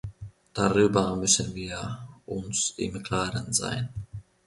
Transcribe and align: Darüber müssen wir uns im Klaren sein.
Darüber 0.55 1.15
müssen 1.15 1.53
wir 1.53 1.99
uns 2.25 2.71
im 2.77 3.03
Klaren 3.03 3.53
sein. 3.53 3.89